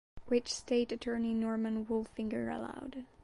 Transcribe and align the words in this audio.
Which 0.29 0.51
State 0.51 0.91
Attorney 0.91 1.31
Norman 1.35 1.85
Wolfinger 1.85 2.49
allowed. 2.49 3.05